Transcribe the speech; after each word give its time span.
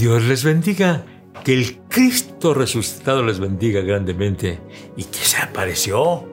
Dios 0.00 0.24
les 0.24 0.44
bendiga. 0.44 1.04
Que 1.44 1.52
el 1.52 1.78
Cristo 1.88 2.54
resucitado 2.54 3.22
les 3.22 3.38
bendiga 3.38 3.82
grandemente 3.82 4.58
y 4.96 5.04
que 5.04 5.18
se 5.18 5.36
apareció 5.36 6.26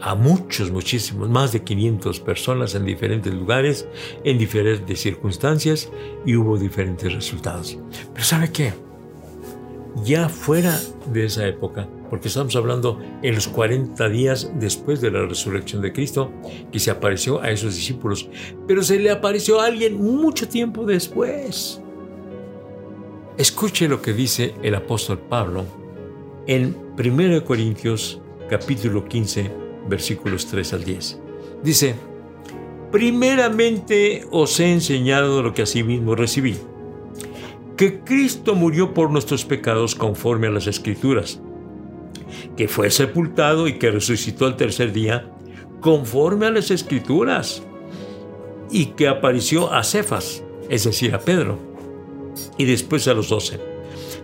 a 0.00 0.14
muchos, 0.14 0.70
muchísimos, 0.70 1.28
más 1.28 1.52
de 1.52 1.64
500 1.64 2.20
personas 2.20 2.76
en 2.76 2.84
diferentes 2.84 3.34
lugares, 3.34 3.88
en 4.22 4.38
diferentes 4.38 5.00
circunstancias 5.00 5.90
y 6.24 6.36
hubo 6.36 6.56
diferentes 6.58 7.12
resultados. 7.12 7.76
Pero 8.12 8.24
¿sabe 8.24 8.52
qué? 8.52 8.72
Ya 10.04 10.28
fuera 10.28 10.80
de 11.12 11.26
esa 11.26 11.46
época, 11.46 11.88
porque 12.10 12.28
estamos 12.28 12.54
hablando 12.54 13.00
en 13.22 13.34
los 13.34 13.48
40 13.48 14.08
días 14.08 14.50
después 14.60 15.00
de 15.00 15.10
la 15.10 15.26
resurrección 15.26 15.82
de 15.82 15.92
Cristo, 15.92 16.32
que 16.70 16.78
se 16.78 16.92
apareció 16.92 17.42
a 17.42 17.50
esos 17.50 17.74
discípulos, 17.74 18.28
pero 18.68 18.82
se 18.84 19.00
le 19.00 19.10
apareció 19.10 19.60
a 19.60 19.66
alguien 19.66 20.00
mucho 20.00 20.48
tiempo 20.48 20.84
después. 20.84 21.82
Escuche 23.38 23.86
lo 23.86 24.02
que 24.02 24.12
dice 24.12 24.56
el 24.64 24.74
apóstol 24.74 25.20
Pablo 25.20 25.64
en 26.48 26.76
1 26.98 27.44
Corintios 27.44 28.20
capítulo 28.50 29.04
15 29.04 29.52
versículos 29.88 30.46
3 30.46 30.72
al 30.72 30.82
10. 30.82 31.20
Dice, 31.62 31.94
primeramente 32.90 34.26
os 34.32 34.58
he 34.58 34.72
enseñado 34.72 35.40
lo 35.40 35.54
que 35.54 35.62
asimismo 35.62 36.16
recibí, 36.16 36.56
que 37.76 38.00
Cristo 38.00 38.56
murió 38.56 38.92
por 38.92 39.12
nuestros 39.12 39.44
pecados 39.44 39.94
conforme 39.94 40.48
a 40.48 40.50
las 40.50 40.66
escrituras, 40.66 41.40
que 42.56 42.66
fue 42.66 42.90
sepultado 42.90 43.68
y 43.68 43.78
que 43.78 43.92
resucitó 43.92 44.46
al 44.46 44.56
tercer 44.56 44.92
día 44.92 45.30
conforme 45.80 46.46
a 46.46 46.50
las 46.50 46.72
escrituras, 46.72 47.62
y 48.72 48.86
que 48.86 49.06
apareció 49.06 49.72
a 49.72 49.84
Cefas, 49.84 50.42
es 50.68 50.82
decir, 50.82 51.14
a 51.14 51.20
Pedro 51.20 51.67
y 52.58 52.66
después 52.66 53.08
a 53.08 53.14
los 53.14 53.30
doce. 53.30 53.58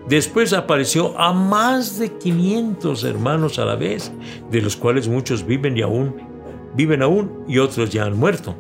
Después 0.09 0.53
apareció 0.53 1.19
a 1.19 1.33
más 1.33 1.99
de 1.99 2.13
500 2.13 3.05
hermanos 3.05 3.59
a 3.59 3.65
la 3.65 3.77
vez, 3.77 4.13
de 4.51 4.61
los 4.61 4.77
cuales 4.77 5.09
muchos 5.09 5.47
viven 5.47 5.79
y 5.79 5.83
aún 5.83 6.35
viven 6.75 7.03
aún 7.03 7.45
y 7.49 7.59
otros 7.59 7.91
ya 7.91 8.05
han 8.05 8.19
muerto. 8.19 8.55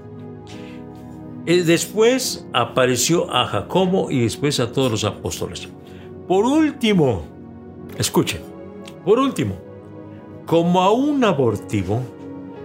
Eh, 1.47 1.62
después 1.62 2.47
apareció 2.53 3.31
a 3.31 3.47
Jacobo 3.47 4.11
y 4.11 4.22
después 4.22 4.61
a 4.61 4.72
todos 4.72 4.91
los 4.91 5.05
apóstoles. 5.05 5.69
Por 6.27 6.47
último, 6.47 7.25
escuchen, 7.98 8.41
por 9.05 9.19
último, 9.19 9.56
como 10.47 10.81
a 10.81 10.91
un 10.92 11.22
abortivo, 11.25 12.00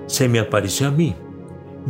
se 0.05 0.29
me 0.29 0.39
apareció 0.39 0.87
a 0.87 0.91
mí 0.91 1.13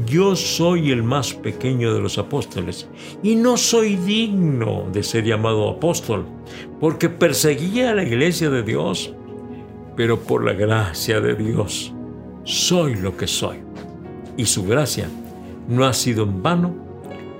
yo 0.05 0.35
soy 0.35 0.91
el 0.91 1.03
más 1.03 1.33
pequeño 1.33 1.93
de 1.93 1.99
los 1.99 2.17
apóstoles 2.17 2.87
y 3.23 3.35
no 3.35 3.57
soy 3.57 3.95
digno 3.95 4.85
de 4.91 5.03
ser 5.03 5.23
llamado 5.25 5.69
apóstol, 5.69 6.25
porque 6.79 7.09
perseguía 7.09 7.91
a 7.91 7.95
la 7.95 8.03
iglesia 8.03 8.49
de 8.49 8.63
Dios, 8.63 9.13
pero 9.95 10.19
por 10.19 10.43
la 10.43 10.53
gracia 10.53 11.19
de 11.19 11.35
Dios 11.35 11.93
soy 12.43 12.95
lo 12.95 13.17
que 13.17 13.27
soy. 13.27 13.57
Y 14.37 14.45
su 14.45 14.65
gracia 14.65 15.09
no 15.67 15.85
ha 15.85 15.93
sido 15.93 16.23
en 16.23 16.41
vano 16.41 16.73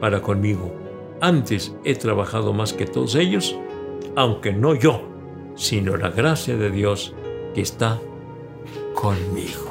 para 0.02 0.22
conmigo. 0.22 0.73
Antes 1.22 1.73
he 1.83 1.95
trabajado 1.95 2.53
más 2.53 2.73
que 2.73 2.86
todos 2.86 3.16
ellos, 3.16 3.55
aunque 4.16 4.52
no 4.53 4.75
yo, 4.75 5.02
sino 5.55 5.97
la 5.97 6.09
gracia 6.09 6.58
de 6.58 6.72
Dios 6.72 7.14
que 7.53 7.61
está 7.61 8.00
conmigo 8.94 9.68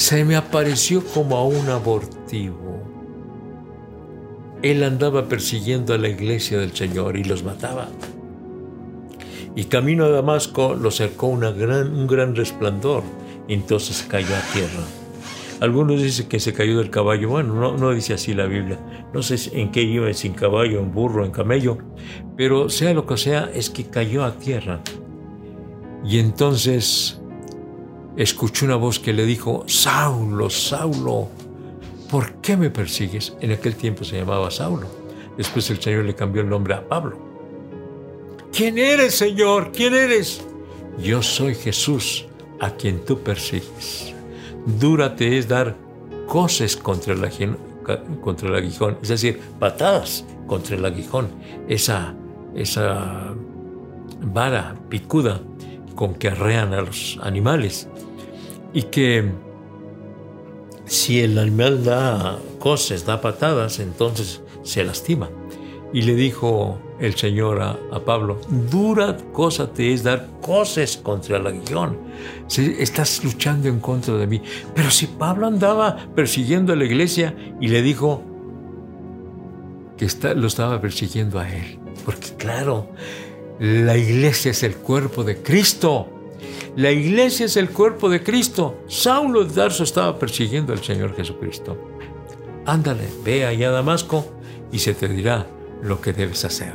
se 0.00 0.24
me 0.24 0.34
apareció 0.34 1.04
como 1.04 1.36
a 1.36 1.44
un 1.44 1.68
abortivo. 1.68 2.82
Él 4.62 4.82
andaba 4.82 5.28
persiguiendo 5.28 5.92
a 5.92 5.98
la 5.98 6.08
iglesia 6.08 6.58
del 6.58 6.74
Señor 6.74 7.18
y 7.18 7.24
los 7.24 7.44
mataba. 7.44 7.86
Y 9.54 9.64
camino 9.64 10.06
a 10.06 10.08
Damasco 10.08 10.74
lo 10.74 10.90
cercó 10.90 11.26
un 11.26 12.06
gran 12.06 12.34
resplandor 12.34 13.02
entonces 13.46 14.06
cayó 14.08 14.34
a 14.34 14.52
tierra. 14.54 14.84
Algunos 15.60 16.02
dicen 16.02 16.28
que 16.28 16.40
se 16.40 16.54
cayó 16.54 16.78
del 16.78 16.88
caballo. 16.88 17.28
Bueno, 17.28 17.54
no, 17.54 17.76
no 17.76 17.90
dice 17.90 18.14
así 18.14 18.32
la 18.32 18.46
Biblia. 18.46 18.78
No 19.12 19.22
sé 19.22 19.36
en 19.52 19.70
qué 19.70 19.82
iba, 19.82 20.10
sin 20.14 20.32
caballo, 20.32 20.80
en 20.80 20.92
burro, 20.92 21.26
en 21.26 21.30
camello. 21.30 21.76
Pero 22.38 22.70
sea 22.70 22.94
lo 22.94 23.04
que 23.04 23.18
sea, 23.18 23.50
es 23.52 23.68
que 23.68 23.84
cayó 23.84 24.24
a 24.24 24.32
tierra. 24.32 24.80
Y 26.06 26.18
entonces 26.18 27.19
escuchó 28.22 28.66
una 28.66 28.76
voz 28.76 28.98
que 28.98 29.14
le 29.14 29.24
dijo, 29.24 29.64
Saulo, 29.66 30.50
Saulo, 30.50 31.28
¿por 32.10 32.34
qué 32.34 32.54
me 32.56 32.68
persigues? 32.68 33.32
En 33.40 33.50
aquel 33.52 33.76
tiempo 33.76 34.04
se 34.04 34.18
llamaba 34.18 34.50
Saulo. 34.50 34.86
Después 35.38 35.70
el 35.70 35.80
Señor 35.80 36.04
le 36.04 36.14
cambió 36.14 36.42
el 36.42 36.48
nombre 36.48 36.74
a 36.74 36.86
Pablo. 36.86 37.18
¿Quién 38.52 38.76
eres, 38.76 39.14
Señor? 39.14 39.72
¿Quién 39.72 39.94
eres? 39.94 40.44
Yo 41.02 41.22
soy 41.22 41.54
Jesús, 41.54 42.26
a 42.60 42.70
quien 42.72 43.02
tú 43.06 43.20
persigues. 43.20 44.12
Dúrate 44.66 45.38
es 45.38 45.48
dar 45.48 45.74
coces 46.26 46.76
contra 46.76 47.14
el, 47.14 47.56
contra 48.20 48.48
el 48.50 48.54
aguijón, 48.54 48.98
es 49.00 49.08
decir, 49.08 49.40
patadas 49.58 50.26
contra 50.46 50.76
el 50.76 50.84
aguijón, 50.84 51.28
esa, 51.68 52.14
esa 52.54 53.34
vara 54.20 54.76
picuda 54.90 55.40
con 55.94 56.14
que 56.14 56.28
arrean 56.28 56.74
a 56.74 56.82
los 56.82 57.18
animales 57.22 57.88
y 58.72 58.82
que 58.84 59.30
si 60.86 61.20
el 61.20 61.38
animal 61.38 61.84
da 61.84 62.38
coces, 62.58 63.06
da 63.06 63.20
patadas, 63.20 63.78
entonces 63.78 64.42
se 64.62 64.84
lastima. 64.84 65.30
Y 65.92 66.02
le 66.02 66.14
dijo 66.14 66.78
el 67.00 67.16
Señor 67.16 67.60
a, 67.62 67.76
Pablo, 68.04 68.40
dura 68.70 69.16
cosa 69.32 69.72
te 69.72 69.92
es 69.92 70.04
dar 70.04 70.28
coces 70.40 70.96
contra 70.96 71.38
el 71.38 71.46
aguijón. 71.46 71.98
estás 72.48 73.24
luchando 73.24 73.68
en 73.68 73.80
contra 73.80 74.16
de 74.16 74.26
mí. 74.26 74.42
Pero 74.74 74.90
si 74.90 75.06
Pablo 75.06 75.46
andaba 75.46 75.96
persiguiendo 76.14 76.72
a 76.72 76.76
la 76.76 76.84
iglesia 76.84 77.34
y 77.60 77.68
le 77.68 77.82
dijo 77.82 78.22
que 79.96 80.06
lo 80.34 80.46
estaba 80.46 80.80
persiguiendo 80.80 81.38
a 81.40 81.48
él. 81.48 81.78
Porque 82.04 82.34
claro, 82.36 82.88
la 83.58 83.96
iglesia 83.96 84.52
es 84.52 84.62
el 84.62 84.76
cuerpo 84.76 85.24
de 85.24 85.42
Cristo. 85.42 86.19
La 86.76 86.90
iglesia 86.90 87.46
es 87.46 87.56
el 87.56 87.70
cuerpo 87.70 88.08
de 88.08 88.22
Cristo. 88.22 88.82
Saulo 88.86 89.44
de 89.44 89.54
Darso 89.54 89.82
estaba 89.82 90.18
persiguiendo 90.18 90.72
al 90.72 90.82
Señor 90.82 91.16
Jesucristo. 91.16 91.76
Ándale, 92.64 93.08
ve 93.24 93.44
allá 93.44 93.68
a 93.68 93.72
Damasco 93.72 94.24
y 94.70 94.78
se 94.78 94.94
te 94.94 95.08
dirá 95.08 95.46
lo 95.82 96.00
que 96.00 96.12
debes 96.12 96.44
hacer. 96.44 96.74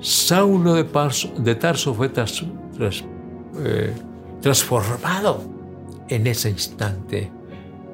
Saulo 0.00 0.74
de, 0.74 1.54
Tarso 1.54 1.94
fue 1.94 2.10
eh, 3.58 3.92
transformado 4.40 5.42
en 6.08 6.26
ese 6.26 6.50
instante 6.50 7.30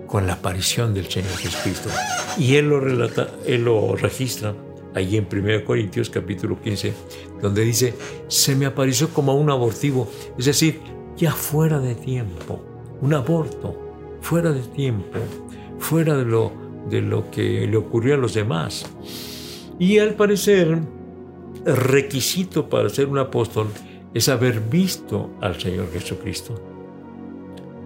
con 0.07 0.27
la 0.27 0.35
aparición 0.35 0.95
del 0.95 1.11
Señor 1.11 1.37
Jesucristo. 1.37 1.89
Y 2.39 2.57
él 2.57 2.69
lo 2.69 2.81
él 3.47 3.65
lo 3.65 3.97
registra 3.97 4.55
allí 4.95 5.17
en 5.17 5.27
1 5.31 5.65
Corintios 5.65 6.11
capítulo 6.11 6.61
15, 6.61 6.93
donde 7.41 7.63
dice, 7.63 7.95
se 8.29 8.55
me 8.55 8.67
apareció 8.67 9.09
como 9.09 9.35
un 9.35 9.51
abortivo, 9.51 10.09
es 10.39 10.47
decir, 10.47 10.81
ya 11.17 11.33
fuera 11.33 11.79
de 11.79 11.95
tiempo, 11.95 12.63
un 13.01 13.15
aborto, 13.15 13.77
fuera 14.21 14.53
de 14.53 14.63
tiempo, 14.63 15.19
fuera 15.79 16.17
de 16.17 16.25
lo, 16.25 16.53
de 16.89 17.01
lo 17.01 17.31
que 17.31 17.67
le 17.67 17.77
ocurrió 17.77 18.15
a 18.15 18.19
los 18.19 18.35
demás. 18.35 18.85
Y 19.79 19.99
al 19.99 20.15
parecer, 20.15 20.79
el 21.67 21.77
requisito 21.77 22.69
para 22.69 22.89
ser 22.89 23.07
un 23.07 23.19
apóstol 23.19 23.69
es 24.15 24.29
haber 24.29 24.61
visto 24.61 25.31
al 25.41 25.61
Señor 25.61 25.91
Jesucristo, 25.93 26.61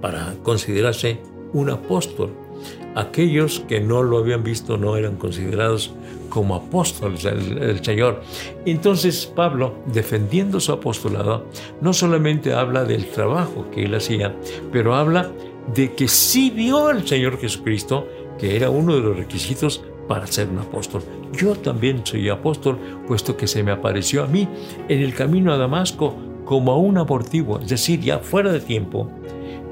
para 0.01 0.35
considerarse 0.43 1.21
un 1.53 1.71
apóstol. 1.71 2.46
Aquellos 2.95 3.61
que 3.61 3.81
no 3.81 4.03
lo 4.03 4.19
habían 4.19 4.43
visto 4.43 4.77
no 4.79 4.97
eran 4.97 5.17
considerados 5.17 5.93
como 6.29 6.55
apóstoles 6.55 7.23
del, 7.23 7.85
Señor. 7.85 8.21
Entonces 8.65 9.27
Pablo, 9.27 9.75
defendiendo 9.87 10.61
su 10.61 10.73
apostolado, 10.73 11.47
no 11.81 11.93
solamente 11.93 12.53
habla 12.53 12.85
del 12.85 13.07
trabajo 13.07 13.67
que 13.71 13.85
él 13.85 13.95
hacía, 13.95 14.35
pero 14.73 14.95
habla 14.95 15.31
de 15.75 15.95
que 15.95 16.09
sí 16.09 16.51
vio 16.51 16.89
al 16.89 17.07
Señor 17.07 17.39
Jesucristo, 17.39 18.07
que 18.39 18.57
era 18.57 18.71
uno 18.71 18.95
de 18.95 19.01
los 19.01 19.17
requisitos 19.17 19.83
para 20.09 20.27
ser 20.27 20.49
un 20.49 20.59
apóstol. 20.59 21.03
Yo 21.33 21.55
también 21.55 22.03
soy 22.05 22.29
apóstol, 22.29 22.79
puesto 23.07 23.37
que 23.37 23.47
se 23.47 23.63
me 23.63 23.73
apareció 23.73 24.23
a 24.23 24.27
mí 24.27 24.49
en 24.89 25.01
el 25.01 25.15
camino 25.15 25.53
a 25.53 25.57
Damasco 25.57 26.15
como 26.45 26.73
a 26.73 26.79
un 26.79 26.97
abortivo, 26.97 27.59
es 27.59 27.69
decir, 27.69 28.01
ya 28.01 28.21
fuera 28.21 28.53
de 28.53 28.61
tiempo, 28.61 29.11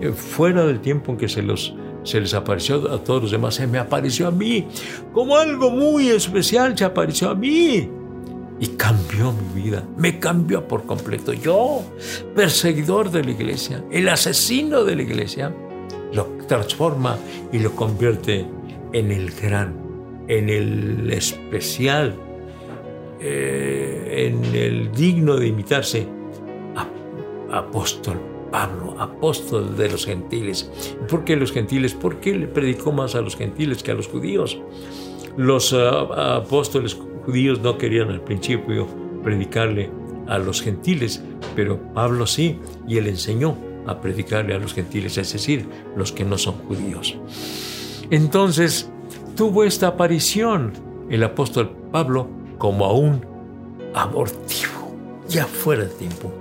eh, 0.01 0.11
fuera 0.11 0.67
del 0.67 0.81
tiempo 0.81 1.13
en 1.13 1.19
que 1.19 1.29
se 1.29 1.43
los 1.43 1.75
se 2.05 2.21
les 2.21 2.35
apareció 2.35 2.93
a 2.93 3.03
todos 3.03 3.23
los 3.23 3.31
demás, 3.31 3.55
se 3.55 3.67
me 3.67 3.79
apareció 3.79 4.29
a 4.29 4.31
mí, 4.31 4.69
como 5.13 5.37
algo 5.37 5.71
muy 5.71 6.09
especial 6.09 6.77
se 6.77 6.85
apareció 6.85 7.31
a 7.31 7.35
mí. 7.35 7.89
Y 8.61 8.67
cambió 8.77 9.33
mi 9.33 9.63
vida, 9.63 9.83
me 9.97 10.21
cambió 10.21 10.69
por 10.69 10.87
completo. 10.87 11.33
Yo, 11.33 11.83
perseguidor 12.37 13.11
de 13.11 13.25
la 13.25 13.31
iglesia, 13.33 13.85
el 13.91 14.09
asesino 14.09 14.85
de 14.85 14.97
la 14.97 15.03
iglesia, 15.03 15.53
lo 16.13 16.27
transforma 16.47 17.19
y 17.53 17.59
lo 17.59 17.75
convierte 17.75 18.47
en 18.93 19.11
el 19.11 19.33
gran, 19.33 19.75
en 20.29 20.49
el 20.49 21.13
especial 21.13 22.15
eh, 23.21 24.29
en 24.29 24.55
el 24.55 24.93
digno 24.93 25.37
de 25.37 25.49
imitarse, 25.49 26.07
apóstol 27.51 28.34
Pablo, 28.55 28.95
apóstol 29.01 29.77
de 29.77 29.89
los 29.89 30.07
gentiles. 30.07 30.71
¿Por 31.09 31.25
qué 31.25 31.35
los 31.35 31.51
gentiles? 31.51 31.93
Porque 31.93 32.33
le 32.37 32.47
predicó 32.47 32.93
más 32.93 33.17
a 33.17 33.21
los 33.21 33.35
gentiles 33.35 33.83
que 33.83 33.91
a 33.91 33.95
los 33.95 34.07
judíos. 34.07 34.61
Los 35.37 35.73
ah, 35.73 36.37
apóstoles 36.37 36.97
judíos 37.27 37.59
no 37.63 37.77
querían 37.79 38.11
al 38.11 38.21
principio 38.21 38.87
predicarle 39.25 39.91
a 40.29 40.39
los 40.39 40.63
gentiles, 40.63 41.21
pero 41.57 41.81
Pablo 41.95 42.29
sí, 42.29 42.61
y 42.87 42.97
él 42.99 43.09
enseñó 43.09 43.57
a 43.89 44.01
predicarle 44.01 44.55
a 44.55 44.61
los 44.61 44.73
gentiles, 44.73 45.19
es 45.19 45.33
decir, 45.33 45.67
los 45.97 46.13
que 46.13 46.25
no 46.25 46.39
son 46.39 46.55
judíos. 46.69 47.17
Entonces 48.11 48.89
tuvo 49.37 49.65
esta 49.65 49.89
aparición 49.89 50.75
el 51.11 51.25
apóstol 51.25 51.75
Pablo 51.91 52.29
como 52.59 52.85
a 52.85 52.93
un 52.93 53.27
abortivo, 53.95 54.95
ya 55.29 55.45
fuera 55.45 55.83
de 55.83 55.91
tiempo. 55.91 56.33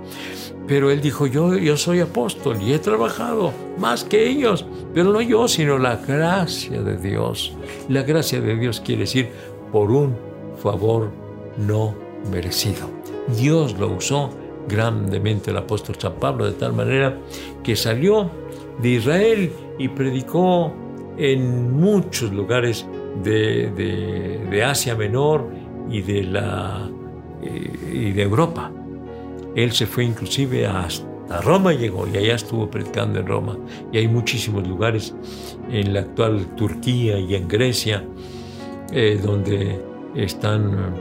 Pero 0.66 0.90
él 0.90 1.00
dijo, 1.00 1.26
yo, 1.26 1.56
yo 1.56 1.76
soy 1.76 2.00
apóstol 2.00 2.56
y 2.62 2.72
he 2.72 2.78
trabajado 2.78 3.52
más 3.78 4.02
que 4.02 4.26
ellos, 4.28 4.64
pero 4.94 5.12
no 5.12 5.20
yo, 5.20 5.46
sino 5.46 5.78
la 5.78 5.96
gracia 5.96 6.82
de 6.82 6.96
Dios. 6.96 7.52
La 7.88 8.02
gracia 8.02 8.40
de 8.40 8.56
Dios 8.56 8.80
quiere 8.80 9.02
decir 9.02 9.28
por 9.70 9.90
un 9.90 10.16
favor 10.62 11.10
no 11.58 11.94
merecido. 12.30 12.88
Dios 13.36 13.78
lo 13.78 13.88
usó 13.88 14.30
grandemente 14.68 15.50
el 15.50 15.58
apóstol 15.58 15.96
San 15.98 16.14
Pablo 16.14 16.46
de 16.46 16.52
tal 16.52 16.72
manera 16.72 17.18
que 17.62 17.76
salió 17.76 18.30
de 18.80 18.88
Israel 18.88 19.52
y 19.78 19.88
predicó 19.88 20.72
en 21.16 21.72
muchos 21.72 22.32
lugares 22.32 22.86
de, 23.22 24.64
Asia 24.64 24.94
Menor 24.94 25.48
y 25.90 26.00
de, 26.02 26.22
la, 26.24 26.90
eh, 27.42 27.72
y 27.92 28.12
de 28.12 28.22
Europa. 28.22 28.72
Él 29.54 29.72
se 29.72 29.86
fue 29.86 30.04
inclusive 30.04 30.66
hasta 30.66 31.40
Roma 31.42 31.72
llegó 31.72 32.06
y 32.06 32.16
allá 32.16 32.34
estuvo 32.34 32.70
predicando 32.70 33.20
en 33.20 33.26
Roma. 33.26 33.56
Y 33.92 33.98
hay 33.98 34.08
muchísimos 34.08 34.66
lugares 34.66 35.14
en 35.70 35.94
la 35.94 36.00
actual 36.00 36.46
Turquía 36.56 37.18
y 37.18 37.34
en 37.34 37.48
Grecia 37.48 38.04
eh, 38.92 39.18
donde 39.22 39.80
están, 40.14 40.94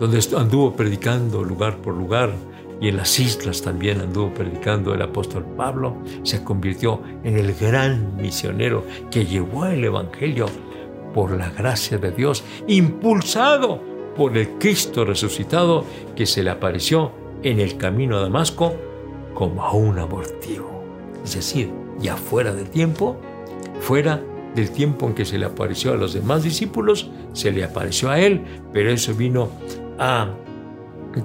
donde 0.00 0.20
anduvo 0.36 0.74
predicando 0.74 1.42
lugar 1.44 1.76
por 1.78 1.94
lugar 1.94 2.32
y 2.80 2.88
en 2.88 2.96
las 2.96 3.18
islas 3.18 3.62
también 3.62 4.00
anduvo 4.00 4.32
predicando 4.34 4.92
el 4.92 5.02
apóstol 5.02 5.44
Pablo, 5.56 5.96
se 6.22 6.44
convirtió 6.44 7.00
en 7.24 7.36
el 7.36 7.54
gran 7.54 8.16
misionero 8.16 8.84
que 9.10 9.24
llevó 9.24 9.66
el 9.66 9.82
Evangelio 9.84 10.46
por 11.14 11.30
la 11.30 11.48
gracia 11.50 11.96
de 11.96 12.10
Dios, 12.10 12.44
impulsado 12.66 13.80
por 14.14 14.36
el 14.36 14.58
Cristo 14.58 15.04
resucitado 15.04 15.84
que 16.14 16.26
se 16.26 16.42
le 16.42 16.50
apareció 16.50 17.12
en 17.46 17.60
el 17.60 17.76
camino 17.76 18.16
a 18.16 18.22
Damasco 18.22 18.74
como 19.32 19.62
a 19.62 19.72
un 19.72 20.00
abortivo. 20.00 20.82
Es 21.24 21.36
decir, 21.36 21.70
ya 22.00 22.16
fuera 22.16 22.52
del 22.52 22.68
tiempo, 22.68 23.16
fuera 23.80 24.20
del 24.56 24.70
tiempo 24.72 25.06
en 25.06 25.14
que 25.14 25.24
se 25.24 25.38
le 25.38 25.46
apareció 25.46 25.92
a 25.92 25.96
los 25.96 26.12
demás 26.12 26.42
discípulos, 26.42 27.08
se 27.34 27.52
le 27.52 27.62
apareció 27.62 28.10
a 28.10 28.18
él, 28.18 28.42
pero 28.72 28.90
eso 28.90 29.14
vino 29.14 29.48
a 29.96 30.28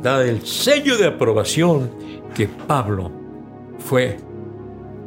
dar 0.03 0.23
el 0.25 0.45
sello 0.45 0.95
de 0.97 1.07
aprobación 1.07 1.89
que 2.35 2.47
Pablo 2.47 3.12
fue 3.79 4.18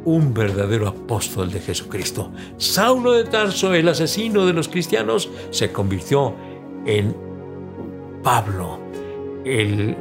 un 0.03 0.33
verdadero 0.33 0.89
apóstol 0.89 1.49
de 1.49 1.61
Jesucristo. 1.61 2.29
Saulo 2.57 3.13
de 3.13 3.23
Tarso, 3.23 3.73
el 3.73 3.87
asesino 3.87 4.45
de 4.45 4.51
los 4.51 4.67
cristianos, 4.67 5.29
se 5.49 5.71
convirtió 5.71 6.35
en 6.85 7.15
Pablo, 8.21 8.79
el 9.45 9.95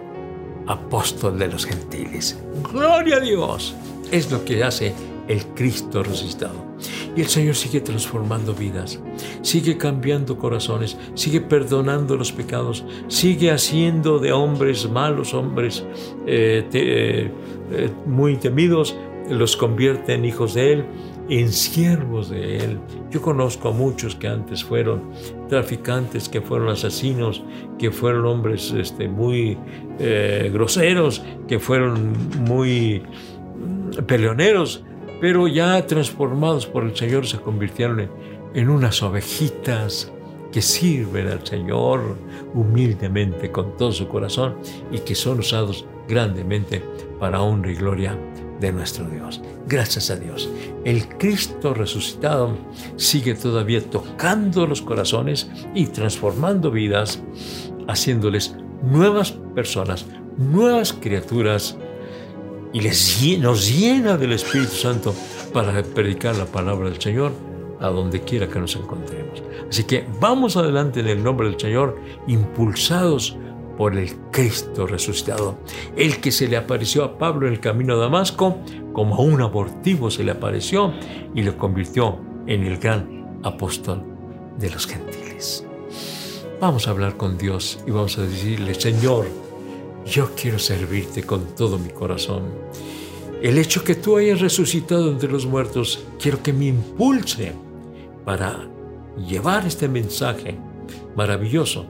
apóstol 0.66 1.38
de 1.38 1.49
los 1.49 1.66
gentiles. 1.66 2.38
Gloria 2.72 3.16
a 3.16 3.20
Dios. 3.20 3.75
Es 4.11 4.31
lo 4.31 4.44
que 4.44 4.62
hace 4.62 4.94
el 5.28 5.44
Cristo 5.55 6.02
resucitado. 6.02 6.75
Y 7.16 7.20
el 7.20 7.28
Señor 7.28 7.55
sigue 7.55 7.81
transformando 7.81 8.55
vidas, 8.55 9.00
sigue 9.43 9.78
cambiando 9.78 10.37
corazones, 10.37 10.96
sigue 11.14 11.40
perdonando 11.40 12.16
los 12.16 12.32
pecados, 12.32 12.84
sigue 13.08 13.50
haciendo 13.52 14.19
de 14.19 14.32
hombres 14.32 14.90
malos, 14.90 15.32
hombres 15.32 15.84
eh, 16.26 16.69
eh, 16.72 17.31
eh, 17.70 17.90
muy 18.05 18.37
temidos, 18.37 18.96
los 19.31 19.56
convierte 19.56 20.14
en 20.14 20.25
hijos 20.25 20.55
de 20.55 20.72
Él, 20.72 20.84
en 21.29 21.53
siervos 21.53 22.31
de 22.31 22.59
Él. 22.59 22.79
Yo 23.11 23.23
conozco 23.23 23.69
a 23.69 23.73
muchos 23.73 24.15
que 24.17 24.29
antes 24.29 24.62
fueron 24.62 25.11
traficantes, 25.49 26.29
que 26.29 26.41
fueron 26.41 26.69
asesinos, 26.69 27.43
que 27.79 27.91
fueron 27.91 28.26
hombres 28.26 28.73
este, 28.73 29.09
muy 29.09 29.56
eh, 29.99 30.50
groseros, 30.53 31.23
que 31.49 31.59
fueron 31.59 32.12
muy 32.41 33.03
mm, 33.03 34.05
peleoneros, 34.05 34.85
pero 35.21 35.49
ya 35.49 35.87
transformados 35.87 36.67
por 36.67 36.85
el 36.85 36.97
Señor 36.97 37.26
se 37.26 37.38
convirtieron 37.38 38.11
en 38.55 38.69
unas 38.69 39.03
ovejitas 39.03 40.12
que 40.53 40.62
sirven 40.62 41.26
al 41.29 41.44
Señor 41.44 42.17
humildemente 42.55 43.50
con 43.50 43.76
todo 43.76 43.91
su 43.91 44.06
corazón 44.06 44.55
y 44.93 44.99
que 44.99 45.17
son 45.17 45.41
usados 45.41 45.85
grandemente 46.06 46.81
para 47.25 47.41
honra 47.41 47.73
y 47.73 47.75
gloria 47.75 48.19
de 48.61 48.71
nuestro 48.71 49.09
Dios. 49.09 49.41
Gracias 49.67 50.11
a 50.11 50.17
Dios. 50.17 50.47
El 50.85 51.09
Cristo 51.09 51.73
resucitado 51.73 52.55
sigue 52.97 53.32
todavía 53.32 53.81
tocando 53.81 54.67
los 54.67 54.82
corazones 54.82 55.50
y 55.75 55.87
transformando 55.87 56.71
vidas, 56.71 57.23
haciéndoles 57.88 58.56
nuevas 58.82 59.32
personas, 59.55 60.05
nuevas 60.37 60.93
criaturas, 60.93 61.79
y 62.75 62.82
les, 62.82 63.19
nos 63.38 63.75
llena 63.75 64.19
del 64.19 64.32
Espíritu 64.32 64.75
Santo 64.75 65.15
para 65.55 65.82
predicar 65.82 66.37
la 66.37 66.44
palabra 66.44 66.91
del 66.91 67.00
Señor 67.00 67.32
a 67.81 67.88
donde 67.88 68.21
quiera 68.21 68.49
que 68.49 68.61
nos 68.61 68.76
encontremos. 68.76 69.43
Así 69.71 69.85
que 69.85 70.05
vamos 70.21 70.59
adelante 70.59 71.00
en 71.00 71.09
el 71.09 71.25
nombre 71.25 71.49
del 71.49 71.59
Señor, 71.59 71.99
impulsados 72.26 73.38
por 73.76 73.97
el 73.97 74.14
Cristo 74.31 74.87
resucitado, 74.87 75.59
el 75.97 76.21
que 76.21 76.31
se 76.31 76.49
le 76.49 76.57
apareció 76.57 77.04
a 77.04 77.19
Pablo 77.19 77.47
en 77.47 77.54
el 77.54 77.61
camino 77.61 77.95
a 77.95 77.99
Damasco, 77.99 78.59
como 78.93 79.16
a 79.16 79.21
un 79.21 79.40
abortivo 79.43 80.11
se 80.11 80.25
le 80.25 80.33
apareció 80.33 80.93
y 81.35 81.43
lo 81.43 81.57
convirtió 81.59 82.19
en 82.47 82.64
el 82.64 82.78
gran 82.78 83.40
apóstol 83.43 84.02
de 84.59 84.71
los 84.71 84.87
gentiles. 84.87 85.66
Vamos 86.61 86.87
a 86.87 86.90
hablar 86.90 87.16
con 87.16 87.37
Dios 87.37 87.81
y 87.87 87.90
vamos 87.90 88.16
a 88.19 88.23
decirle, 88.23 88.75
Señor, 88.75 89.26
yo 90.07 90.31
quiero 90.35 90.59
servirte 90.59 91.25
con 91.25 91.54
todo 91.54 91.78
mi 91.78 91.90
corazón. 91.90 92.45
El 93.43 93.59
hecho 93.59 93.85
que 93.85 93.95
tú 93.95 94.16
hayas 94.16 94.40
resucitado 94.40 95.11
entre 95.11 95.31
los 95.31 95.47
muertos, 95.47 96.04
quiero 96.19 96.43
que 96.43 96.52
me 96.52 96.66
impulse 96.66 97.52
para 98.25 98.69
llevar 99.28 99.66
este 99.66 99.88
mensaje 99.88 100.57
maravilloso 101.16 101.87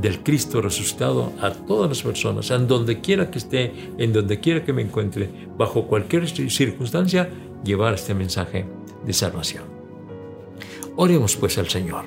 del 0.00 0.22
Cristo 0.22 0.60
resucitado 0.60 1.32
a 1.40 1.50
todas 1.50 1.88
las 1.88 2.02
personas, 2.02 2.50
en 2.50 2.66
donde 2.66 3.00
quiera 3.00 3.30
que 3.30 3.38
esté, 3.38 3.72
en 3.98 4.12
donde 4.12 4.40
quiera 4.40 4.64
que 4.64 4.72
me 4.72 4.82
encuentre, 4.82 5.30
bajo 5.56 5.86
cualquier 5.86 6.28
circunstancia, 6.28 7.28
llevar 7.64 7.94
este 7.94 8.14
mensaje 8.14 8.66
de 9.04 9.12
salvación. 9.12 9.64
Oremos 10.96 11.36
pues 11.36 11.58
al 11.58 11.68
Señor. 11.68 12.04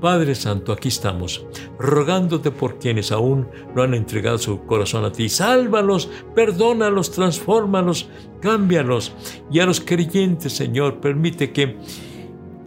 Padre 0.00 0.36
Santo, 0.36 0.72
aquí 0.72 0.88
estamos, 0.88 1.44
rogándote 1.76 2.52
por 2.52 2.78
quienes 2.78 3.10
aún 3.10 3.48
no 3.74 3.82
han 3.82 3.94
entregado 3.94 4.38
su 4.38 4.64
corazón 4.64 5.04
a 5.04 5.10
ti. 5.10 5.28
Sálvalos, 5.28 6.08
perdónalos, 6.36 7.10
transfórmalos, 7.10 8.08
cámbialos. 8.40 9.12
Y 9.50 9.58
a 9.58 9.66
los 9.66 9.80
creyentes, 9.80 10.52
Señor, 10.52 11.00
permite 11.00 11.50
que 11.50 11.76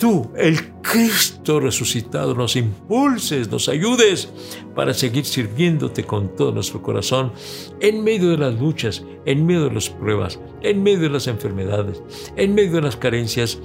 tú, 0.02 0.32
el 0.36 0.74
Cristo 0.82 1.60
resucitado, 1.60 2.34
nos 2.34 2.56
impulses, 2.56 3.52
nos 3.52 3.70
ayudes 3.70 4.34
para 4.74 4.96
seguir 4.96 5.26
sirviéndote 5.26 6.04
con 6.04 6.36
todo 6.36 6.52
nuestro 6.52 6.82
corazón 6.82 7.32
en 7.80 8.04
medio 8.04 8.32
de 8.32 8.38
las 8.38 8.60
luchas, 8.60 9.06
en 9.26 9.46
medio 9.46 9.66
de 9.66 9.76
las 9.76 9.92
pruebas, 9.92 10.40
en 10.64 10.82
medio 10.82 11.02
de 11.02 11.10
las 11.12 11.28
enfermedades, 11.28 12.02
en 12.36 12.56
medio 12.56 12.72
de 12.72 12.82
las 12.82 12.98
carencias. 12.98 13.60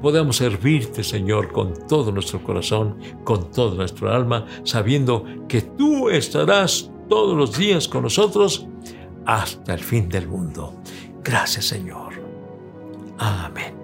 Podamos 0.00 0.36
servirte, 0.36 1.02
Señor, 1.02 1.50
con 1.50 1.74
todo 1.88 2.12
nuestro 2.12 2.40
corazón, 2.44 2.96
con 3.24 3.50
toda 3.50 3.74
nuestra 3.74 4.14
alma, 4.14 4.46
sabiendo 4.62 5.24
que 5.48 5.62
tú 5.62 6.08
estarás 6.08 6.88
todos 7.08 7.36
los 7.36 7.58
días 7.58 7.88
con 7.88 8.04
nosotros 8.04 8.68
hasta 9.26 9.74
el 9.74 9.80
fin 9.80 10.08
del 10.08 10.28
mundo. 10.28 10.80
Gracias, 11.24 11.64
Señor. 11.64 12.14
Amén. 13.18 13.74